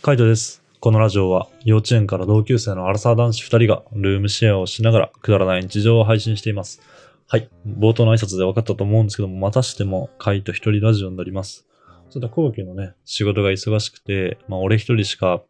[0.00, 0.62] カイトです。
[0.78, 6.80] このラジオは幼稚園から同級生のアラサー男子2人がルームシェアをしながらくだらない日常を配信しています。
[7.26, 7.50] はい。
[7.66, 11.66] 冒頭の挨拶で分かったと思うんですけども、またしてもカイト一人ラジオになります。
[12.10, 15.42] ちょっと後期のね、仕事が忙しくて、まあ俺一人しか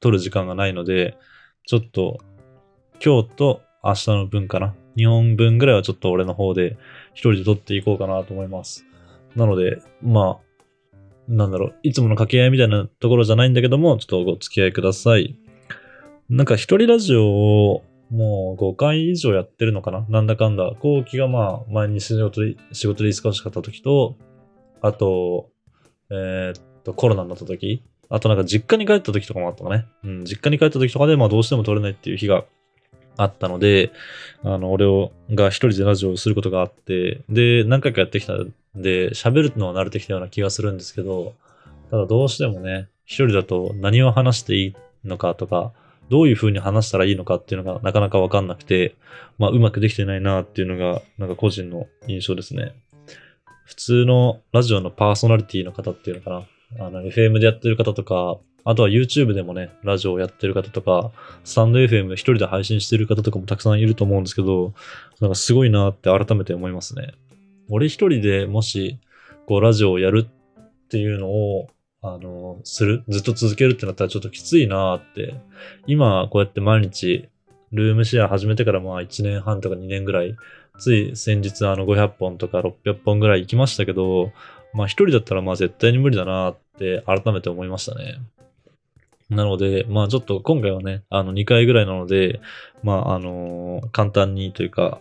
[0.00, 1.16] 撮る時間がないので、
[1.64, 2.18] ちょっと
[3.02, 6.76] 今日と明日の分かな？2本分ぐらいはちょっと俺の方で
[7.14, 8.84] 一人で撮っていこうかなと思います。
[9.36, 10.53] なので、まあ、
[11.28, 15.38] なんだろう、いつもの掛け合いみたいなところじゃないんだけども、ちょっとお付き合いください。
[16.28, 20.06] なんか一人ラジオをもう5回以上やってるのかな？
[20.08, 20.72] なんだかんだ。
[20.80, 24.16] 後期がまあ前に仕事で、仕事で忙しかった時と、
[24.82, 25.50] あと、
[26.10, 29.86] えーっと、コロナになった時、あとなんか実家に帰った時とかもあったのね。
[30.04, 32.44] うん、実家に帰った時とかでまあどうしても撮れないっていう日が
[33.16, 33.90] あったので、
[34.42, 38.34] あの、俺をが一人でラジオをすることがあって、で、何回かやってきた
[38.74, 41.34] で、喋るのは慣れてきたような気がするんですけど、
[41.90, 45.72] ただどうしてもね、一人だと何を話していいのかとか、
[46.10, 48.94] どういう風に話したらいいのかっていうのがなかなかわかんなくて、
[49.38, 52.74] まあうまくできてないなっていうのが、なんか個人の印象ですね。
[53.64, 56.30] 普通のラジオのパーソナリティの方っていうのか
[56.78, 56.86] な。
[56.86, 61.12] あの、FM でやってる方とか、あとは YouTube でもね、ラジオをやってる方とか、
[61.44, 64.72] スタンド FM 一人で配信してる方とかもたくさんいると思うんですけど、
[65.20, 67.12] なんかすごいなって改めて思いますね。
[67.68, 68.98] 俺一人でもし、
[69.46, 71.68] こう、ラジオをやるっていうのを、
[72.02, 75.34] あの、する、ずっと続けるってなったらちょっときついなって。
[75.86, 77.28] 今、こうやって毎日、
[77.72, 80.36] ルームシェア始めてからまあ1年半とか2年ぐらい、
[80.78, 84.32] つい先日あの500本とか600本ぐらい行きましたけど、
[84.72, 88.18] まあ一人だったらまあ絶対に無理だなって改めて思いましたね。
[89.28, 92.40] なので、まあちょっと今回はね、あの2回ぐらいなので、
[92.82, 95.00] まああの簡単にというか、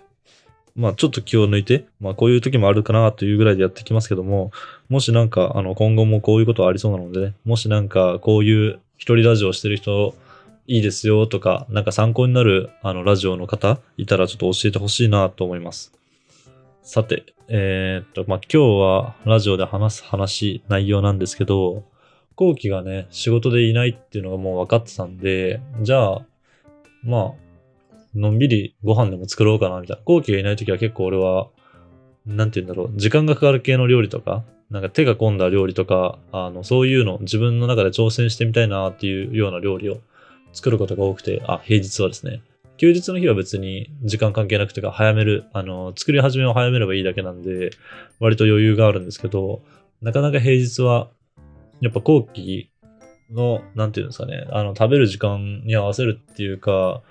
[0.75, 4.51] まあちょっと気を抜いて、まあこういう時もあるかなというぐらいでやってきますけども、
[4.89, 10.15] もしなんかあの今後もこういうことありそうなのでね、もしなんかこういう一人ラジオしてる人
[10.67, 15.93] いいですよとか、なんか参考になるあのラジオの方いたらちょっと教えてほしいなと思います。
[16.81, 21.83] さて、えーっと、まあ今日はラジオで話す話、内容なんですけど、
[22.35, 26.21] 後期がね、仕事でいないっていうのがもう分かってたんで、じゃあ、
[27.03, 27.31] まあ、
[28.15, 30.03] のんびりご飯でも作ろうかな、みたいな。
[30.03, 31.47] 後期がいないときは結構俺は、
[32.25, 39.97] なんて言うんだろう、時間がかかる系の料理とか、なんか手が込んだ料理とか、あの、そういうの自分の中で挑戦してみたいなっていうような料理を
[40.51, 42.41] 作ることが多くて、あ、平日はですね。
[42.77, 47.71] 休日の日は別に時間関係なくてか、早める、あの、作り始めを早めればいいだけなんで、
[48.19, 49.61] 割と余裕があるんですけど、
[50.01, 51.09] なかなか平日は、
[51.81, 52.69] やっぱ後期
[53.31, 57.03] の、なんていうんですかね、あの、食べる時間に合わせるっていうか、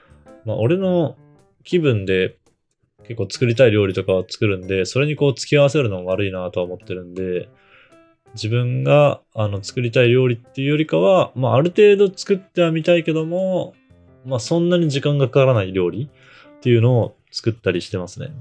[0.44, 1.16] まあ、俺の
[1.64, 2.36] 気分で
[3.04, 7.48] 結構作りたい料理とかを作るんで、それにこう付き合わせるのも悪いなとは思ってるんで、
[8.34, 13.74] 自分があの作りたい料理っていうよりかは、まあ、ある程度作ってはみたいけども、
[14.24, 16.08] まあ、そんなに時間がかからない料理
[16.56, 18.32] っていうのを作ったりしてますね。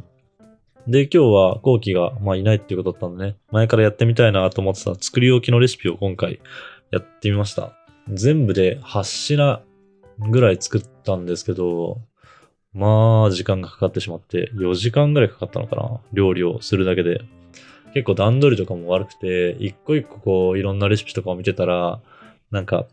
[0.87, 6.39] で、今日は後期が、まあ、いないっていうことだったんでね、前からやってみたいなと思ってた作り置きのレシピを今回
[6.91, 7.73] やってみました。
[8.09, 9.61] 全部で8品
[10.29, 12.01] ぐらい作ったんですけど、
[12.73, 17.21] まあ、時間がかかってしまって、4時間ぐらいかかったのかな料理をするだけで。
[17.93, 21.99] 結構段取りとかも悪くて、一個一個こう、いろんなレシピとかを見てたら、
[22.49, 22.87] なんか、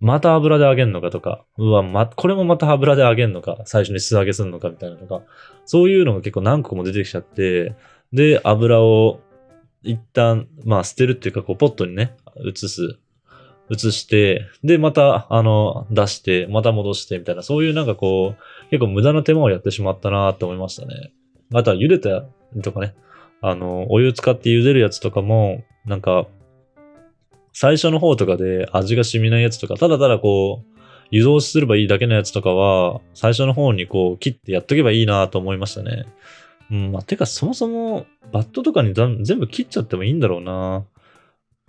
[0.00, 5.22] また油で揚げんのかとか、うわ、ま、これもまた油で揚げんのか、最初に素揚げすんのかみたいなのが、
[5.64, 7.74] そういうのが結構何個も出てきちゃって、
[8.12, 9.20] で、油を
[9.82, 12.98] 一旦、まあ捨てるっていうか、こう、ポットにね、移す。
[13.70, 21.12] 移して、で、また、あの、出して、また戻して、みたいな、そういうなんかこう、結構無駄な手間をやってしまったなって思いましたね。
[21.54, 22.24] あとは茹でた
[22.62, 22.94] とかね、
[23.40, 26.26] あの、お湯使って茹でるやつとかも、なんか、
[27.52, 30.78] 最初の方とかで味が染みないやつとか、ただただこう、
[31.10, 36.04] 湯通しすればいいだけのやつとかは、最初の方にこう切ってやっとけばいいなと思いましたね。
[36.70, 40.84] うん、まあ、てかそもそもバットとかに全部切っちゃってもいいんだろうな。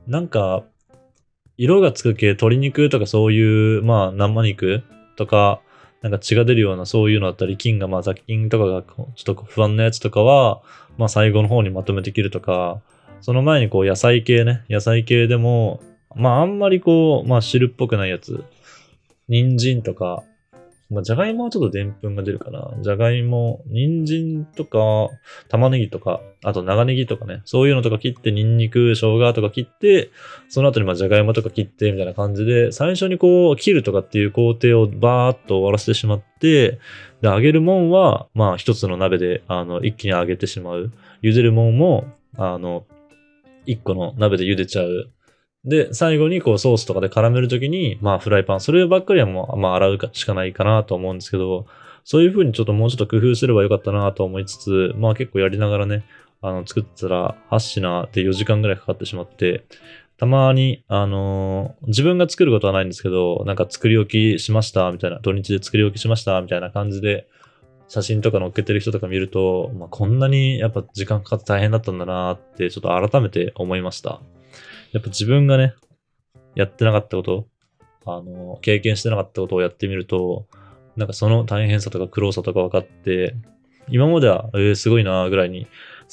[0.08, 0.64] なんか、
[1.60, 4.82] 色がつく系、鶏肉とかそういう、まあ生肉
[5.18, 5.62] とか、
[6.02, 10.62] なんか血が出るようなそういうのだったり、菌が、まあ雑菌とかがちょっと不安なやつとかは、
[10.98, 12.80] まあ最後の方にまとめて切るとか、
[13.20, 15.82] その前にこう野菜系ね、野菜系でも、
[16.16, 18.46] まああんまりこう、まあ汁っぽくないやつ、
[19.28, 20.24] 人参とか、
[20.90, 22.74] まあじゃがいもはちょっとでんぷんが出るかな。
[22.82, 25.10] じゃがいも、人参とか、
[25.48, 30.10] 玉ねぎとか、あと長ネギとかね、そういうのとか切って、ニンニク、生姜とか切って、
[30.48, 36.80] その後にまあじゃがいもとか切って、みたいな感じで、最初にこう、切るとかっていう工程をバーっと終わらせてしまって、
[37.22, 40.92] で、揚げるもんは、まあ一つの鍋で、あの、一気に揚げてしまう。
[41.22, 42.06] 茹でるもんも、
[42.36, 42.86] あの、
[43.66, 45.12] 一個の鍋で茹でちゃう。
[45.66, 51.66] で、最後にこうソースとかで絡めるときに、まあフライパン、そればっかりはもう、まあ洗うしかないかなと思うんですけど、
[52.06, 56.06] そういう風にちょっともうちょっと工夫すればよかったなと思いつつ、まあ結構やりながらね、
[56.42, 59.66] あの、作ってたら8品で4時間ぐらいかかってしまって、
[60.18, 67.28] たまに、あのー、自分が作ることはないんですけど、なんか作り置きしました、みたいな、土日で作り置きしました、みたいな感じで、
[67.88, 74.22] 写真とか載っけてる人とか見ると、まあ、こんなにやっぱ時間かかって大変だったんだなって、ちょっと改めて思いました。
[74.92, 75.74] やっぱ自分がね、
[76.56, 77.48] やってなかったこと、
[78.06, 80.46] あの、経験してなかったことをやってみると、
[80.96, 83.36] なんかその大変さとか苦労さとか分かって、
[83.88, 85.68] 今までは、えー、すごいなぐらいに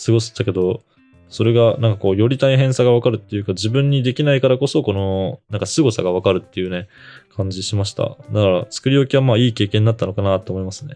[0.05, 0.83] 過ごしたけど、
[1.29, 6.89] それがなんかこう、より大変さがわかるっていうか、自分にできないからこそ、この、なんか凄さがわかるっていうね、
[7.35, 8.05] 感じしました。
[8.05, 10.95] だから、作り置きはまあいい経験になったのかなと思いますね。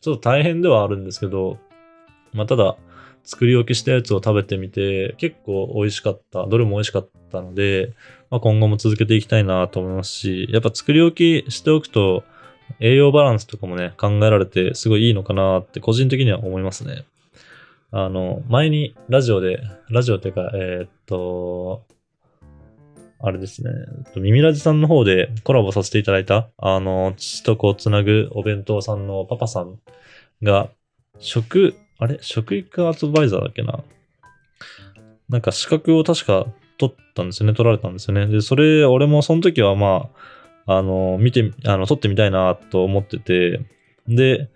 [0.00, 1.58] ちょっと大変ではあるんですけど、
[2.32, 2.76] まあただ、
[3.24, 6.46] 作り置きしたやつを食べてみて、結構美味しかった。
[6.46, 7.94] どれも美味しかったので、
[8.30, 12.24] まあ、今後も続けていきたいなと思いますし、やっぱ作り置きしておくと、
[12.80, 17.04] 栄養バランスとかもね、考えられて、すごいいいのかなって個人的には思いますね。
[17.90, 19.60] あの、前にラジオで、
[19.90, 21.84] ラジオというか、えー、っと、
[23.24, 23.70] あれですね、
[24.16, 29.78] 耳ラジさんの方でコラボさせていただいた、あの、父と子をつなぐお弁当さんのパパさん
[30.42, 30.70] が、
[31.20, 32.18] 食、あれ？
[32.20, 33.84] 食育アドバイザーだっけな？
[35.28, 36.46] なんか資格を確か
[36.78, 38.26] 取ったんですよね、取られたんですよね。
[38.26, 40.10] で、それ、俺もその時はま
[40.66, 43.60] あ、あの、見て、あの、取ってみたいなと思ってて、
[44.08, 44.50] で、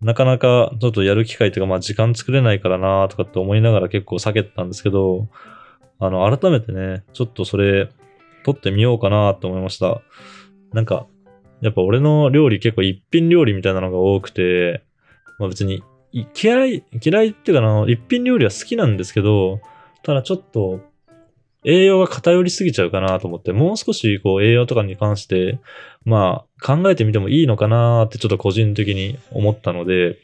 [0.00, 5.28] なかなかちょっとやる機会というか、まあ時間作れないからなとかって思いながら結構避けてたんですけど、
[5.98, 7.88] あの、改めてね、ちょっとそれ、
[8.44, 10.00] 撮ってみようかなと思いました。
[10.72, 11.06] なんか、
[11.60, 14.84] やっぱ俺の料理結構一品料理みたいなのが多くて、
[15.38, 15.82] まあ別に、
[16.40, 19.60] 嫌い、嫌いっていうかな、一品料理は好きなんですけど、
[20.04, 20.80] ただちょっと、
[21.64, 25.58] 栄養が偏りすぎちゃうかなと思って、もう少しこう栄養とかに関して、
[26.04, 30.18] まあ考えてみてもいいのかなってちょっと個人的に思ったので、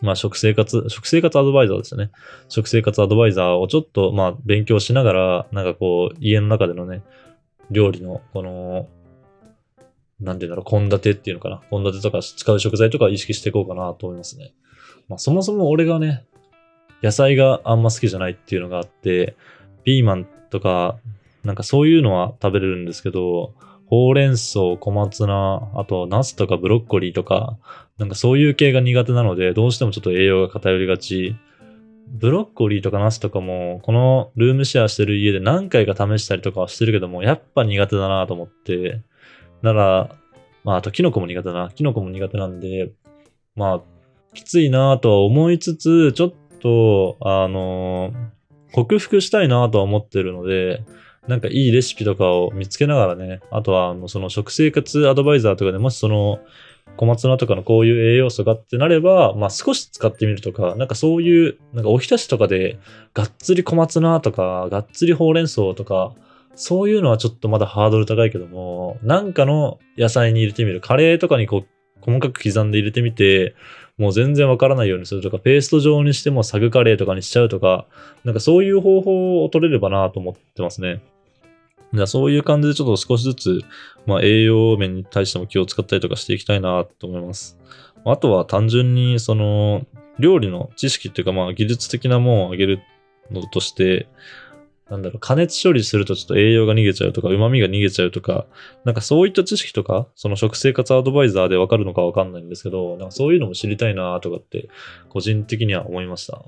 [0.00, 2.12] まあ食生活、食生活アドバイザーですよね。
[2.48, 7.02] 食生活アドバイザーをちょっとまあ勉強しながら、なんかこう家の中でのね、
[7.70, 8.88] 料理のこの、
[10.20, 11.62] なんていうんだろう、献立っていうのかな。
[11.70, 14.52] 献立とか使う食材とか意識していこうかなと思いますね。
[15.10, 16.24] まあそもそも俺がね、
[17.02, 19.36] 野菜があんま好きじゃないっていうのがあって、
[19.84, 20.98] ピーマンとか、
[21.44, 23.52] なんかそういうのは食べれるんですけど、
[23.86, 27.58] ほうれん草、小松菜、あとナスとかブロッコリーとか、
[27.98, 31.34] なんかそういう系が苦手なので、どうしてもちょっと栄養が偏りがち。
[32.06, 39.00] ブロッコリーとかナスとかも、このルームシェアしてる家で何回か試したりとかはしてるけども、やっぱ苦手だなと思って。
[39.62, 40.14] なら、
[40.64, 41.70] まあ、あとキノコも苦手な。
[41.74, 42.92] キノコも苦手なんで、
[43.54, 43.82] まあ、
[44.34, 48.40] きついなとは思いつつ、ちょっと、あのー
[48.72, 50.84] 克服したいなとは思ってるので、
[51.28, 56.40] なんかいいレシピとかを見つけながらね、あとはあのその食生活アドバイザーとかでもしその
[56.96, 62.78] 小松菜とかのこういう栄養素がってなれば、まあ少し使ってみるとか、なんかそういう、なんかおひたしとかで
[63.14, 66.14] がっつり小松菜とか、がっつりほうれん草とか、
[66.54, 70.80] そういうのはちょっとまだハードル高いけども、なんかの野菜に入れてみる。
[70.80, 71.68] カレーとかにこう
[72.00, 73.54] 細かく刻んで入れてみて、
[74.00, 77.84] もう全然わからないようにするとか、ペースト状にしてもサグカレーとかにしちゃうとか、
[78.24, 81.02] なんかそういう方法を取れればなと思ってますね。
[82.06, 83.60] そういう感じでちょっと少しずつ、
[84.06, 87.58] まあ、栄養面に対しても気を使ったりとかしていきたいなと思います。
[88.06, 89.84] あとは単純に、その、
[90.18, 92.82] 料理の知識っていうか、まあ、技術的なものを上げる
[93.30, 94.08] のとして、
[94.90, 98.46] なんだろう、加熱処理するとちょっと栄養が逃げちゃうとか、旨味が逃げちゃうとか、
[98.84, 104.68] なんかそういった知識とか、その食生活アドバイザーでわかるのかわかんないんですけど、なんかそういうのも知りたいなとかって、
[105.08, 106.42] 個人的には思いました。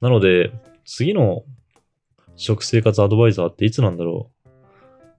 [0.00, 0.50] なので、
[0.84, 1.44] 次の
[2.36, 4.50] 食生活アドバイザーっていつなんだろう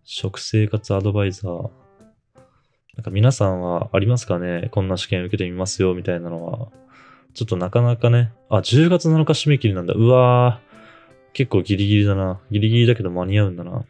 [0.03, 1.69] 食生活アドバイザー。
[2.97, 4.69] なんか皆さんはありますかね？
[4.71, 6.69] こんな試験受けてみますよ、みたいなのは。
[7.33, 8.31] ちょっとなかなかね。
[8.49, 9.93] あ、10月7日締め切りなんだ。
[9.93, 10.64] うわー。
[11.35, 12.39] 結構ギリギリだな。
[12.49, 13.85] ギリギリだけど間に合うんだな。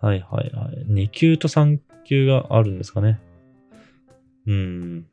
[0.00, 0.86] はいはいはい。
[0.92, 3.20] 2級と3級があるんですかね。
[4.48, 5.06] うん。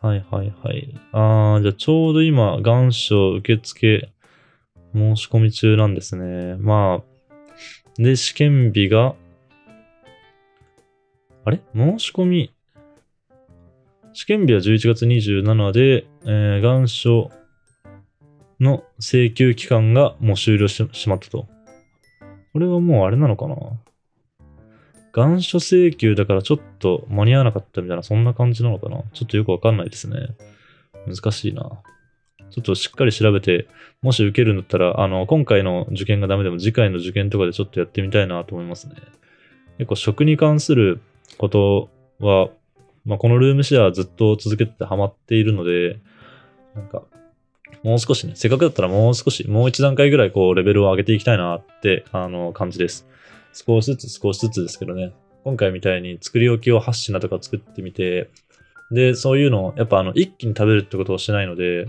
[0.00, 0.98] はいはいはい。
[1.12, 4.08] あー、じゃあちょうど今、願書受付
[4.94, 6.56] 申し込み中なんですね。
[6.56, 9.14] まあ、で、試験日が、
[11.44, 11.60] あれ？
[11.74, 12.54] 申し込み、
[14.14, 17.30] 試験日は11月27で、えー、願書
[18.60, 21.46] の請求期間がもう終了してしまったと。
[22.52, 23.56] これはもうあれなのかな？
[25.12, 29.02] 願書請求だからちょっと間に合わなかったみたいな、そんな感じなのかな？
[29.12, 30.16] ちょっとよくわかんないですね。
[31.06, 31.82] 難しいな。
[32.50, 33.68] ちょっとしっかり調べて、
[34.00, 38.94] もし受けるんだったら、あの、今回の受験がダメでも次回の受験とかでちょっとやってみたいなと思いますね。
[39.76, 41.00] 結構食に関する
[41.36, 42.48] ことは、
[43.04, 45.98] まあ、このルームシェアずっと続けてハマっているので、
[46.74, 47.02] なんか、
[47.82, 53.06] もう少しね、せっかくだったらもう少し、もう一段階ぐらいこう、レベルを上げていきたいなって、あの、感じです。
[53.52, 55.12] 少しずつ少しずつですけどね。
[55.44, 58.30] 今回みたいに作り置きを8品とか作ってみて、
[58.90, 61.86] で、そういうのを、やっぱあの、一気に食べるってことをしないので、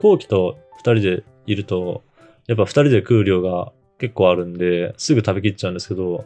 [0.00, 2.02] 後期と2人でいると、
[2.46, 6.24] やっぱ2人で食う量が結構あるんで、すぐ食べきっちゃうんですけど、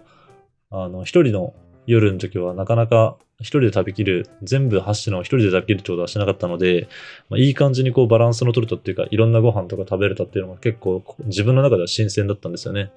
[0.71, 1.55] あの、1人の
[1.87, 6.89] 夜の時はなかなか一人で食べきる、全部8品を一人で食べきるってことはしなかったので、
[7.29, 12.93] まあ、いい感じにこうバランスの取れたっていうか、いろんなご飯とか食べれたっていうのが結構自分の中では新鮮だったんですよね。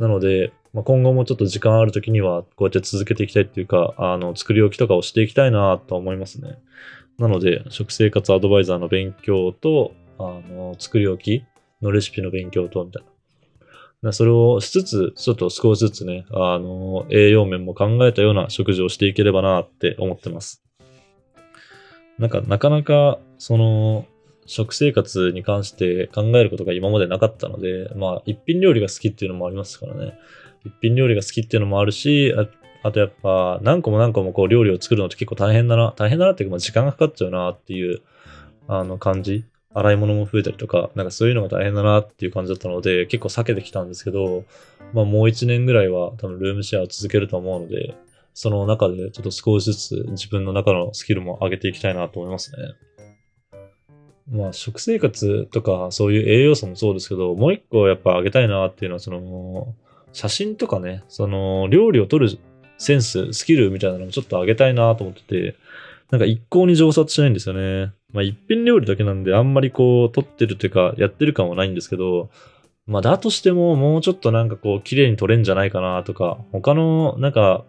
[0.00, 6.58] なので、まあ、今後もちょっと時間ある時にはこうやって続けていきたいっていうか、あの、作り置きとかをしていきたいなと思いますね。
[7.18, 11.44] なので、食生活アドバイザーの勉強と、あの、作り置き
[11.80, 13.13] のレシピの勉強と、みたいな。
[14.12, 20.62] それをしつつ、ちょっと少しずつね、あの、栄養面も考えたような食事をしていければなって思ってます。
[22.18, 24.06] なんか、なかなか、その、
[24.46, 30.18] 食生活に関して考えることが今までなかったので、まあ、一品料理が好きっていうのもありますからね。
[30.64, 32.46] 一品料理が好きっていうのもあるし、あ
[32.86, 38.02] あとやっぱ、何個も何個もこう料理を作るのって結構大変だな、大変だなっていうか、まあ時間がかかっちゃうなっていう、
[38.68, 39.44] あの感じ。
[39.74, 44.44] 洗い物も増えたりとか、なんかそういうのが大変だなっていう感じだったので、結構避けてきたんですけど、
[44.92, 47.96] まあもう一年ぐらいは多分ルームシェアを続けると思うので、
[48.32, 52.74] その中でちょっと少しずつ自分の中のスキルも上げていきたいなと思いますね。
[54.30, 59.74] まあ食生活とかそういう栄養素もそうですけど、もう一個やっぱ上げたいなっていうのは、その、
[60.12, 62.38] 写真とかね、その料理を撮る
[62.78, 65.56] センス、スキルみたいなのもちょっと上げたいなと思ってて、
[66.10, 67.92] なんか一向に上達しないんですよね。
[68.14, 72.30] まあ一品料理だけなんであんまりこう撮ってるというかやってる感はないんですけど、
[72.86, 77.64] まあだとしてももうちょっとなんかこう綺麗に撮れんじゃないかなとか、他のなんか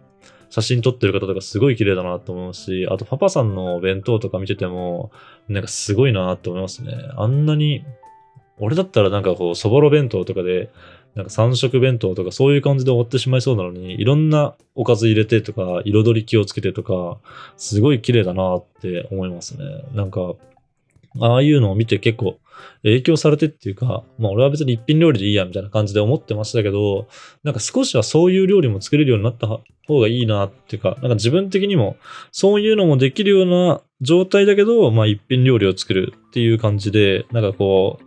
[0.48, 5.10] 写真撮ってる方とかすごい綺麗だなと思うし、あとパパさんの弁当とか見てても、
[5.48, 6.92] なんかすごいなって思いますね。
[7.16, 7.84] あんなに、
[8.58, 10.70] 俺だったらなんかこう、そぼろ弁当とかで、
[11.14, 17.18] なんか三色弁当とかそういう感じで終わってしまいそうなのに、いろんなおかず入れてとか、彩り気をつけてとか、
[17.56, 19.64] すごい綺麗だなって思いますね。
[19.94, 20.34] なんか、
[21.20, 22.38] ああいうのを見て結構
[22.82, 27.08] 影響されてっていうか、まあ俺は別に一品料理でいいやみたいな感じで思ってましたけど、
[27.42, 31.96] なんか少しはそういう料理も作れるようになった方がいいなっていうか、なんか自分的にも
[32.32, 38.04] そういうのもできるような状態だけど、まあ一品料理を作るっていう感じで、なんかこう、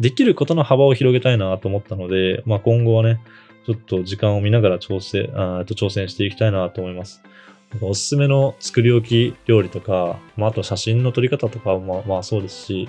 [0.00, 3.20] できることの幅を広げたいなと思ったので、まあ、今後はね、
[3.66, 7.22] ちょっと時間を見ながら調整、あと挑戦していきたいなと思います。
[7.80, 12.88] おすすめの作り置き料理とか、まあ、あと写真の撮り方とかもまあそうですし、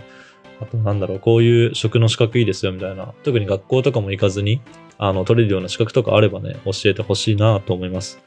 [0.59, 4.61] あとなんだろう、こういう食の資格いいですよみたいな、特に学校とかも行かずに、
[4.97, 8.23] あの、取れるような資格とかあればね、教えてほしいなと思います。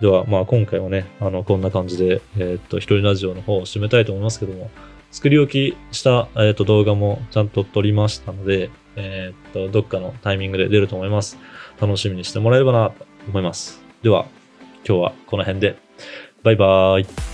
[0.00, 4.70] では、まあ今回はね、あの、こんな感じで、えー、っと、一人ラジオの方を締めたいと思いますけども、
[5.10, 11.38] 作り置きした、えー、と動画もちゃんと撮りましたので、えー、とどっかのタイミングで出ると思います。
[11.80, 13.82] 楽しみにしてもらえればなと思います。
[14.02, 14.26] では、
[14.86, 15.76] 今日はこの辺で。
[16.42, 17.29] バイバーイ。